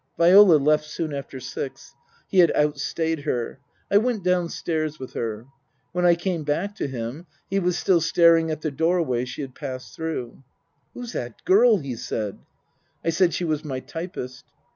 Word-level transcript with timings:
Viola 0.17 0.55
left 0.57 0.85
soon 0.85 1.13
after 1.13 1.39
six. 1.39 1.93
He 2.27 2.39
had 2.39 2.51
outstayed 2.55 3.19
her. 3.19 3.59
I 3.91 3.99
went 3.99 4.23
downstairs 4.23 4.97
with 4.97 5.13
her. 5.13 5.45
When 5.91 6.07
I 6.07 6.15
came 6.15 6.43
back 6.43 6.73
to 6.77 6.87
him 6.87 7.27
he 7.51 7.59
was 7.59 7.77
still 7.77 8.01
staring 8.01 8.49
at 8.49 8.61
the 8.61 8.71
doorway 8.71 9.25
she 9.25 9.43
had 9.43 9.53
passed 9.53 9.95
through." 9.95 10.41
Who's 10.95 11.13
that 11.13 11.45
girl?" 11.45 11.77
he 11.85 11.95
said. 11.95 12.39
I 13.05 13.11
said 13.11 13.31
she 13.35 13.45
was 13.45 13.63
my 13.63 13.79
typist. 13.79 14.45